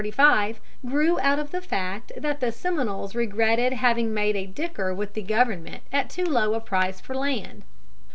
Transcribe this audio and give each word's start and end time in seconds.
]The 0.01 0.09
Florida 0.09 0.59
War 0.81 0.91
(1835) 0.91 0.91
grew 0.91 1.19
out 1.19 1.37
of 1.37 1.51
the 1.51 1.61
fact 1.61 2.11
that 2.17 2.39
the 2.39 2.51
Seminoles 2.51 3.13
regretted 3.13 3.73
having 3.73 4.11
made 4.15 4.35
a 4.35 4.47
dicker 4.47 4.95
with 4.95 5.13
the 5.13 5.21
government 5.21 5.83
at 5.93 6.09
too 6.09 6.25
low 6.25 6.55
a 6.55 6.59
price 6.59 6.99
for 6.99 7.13
land. 7.13 7.61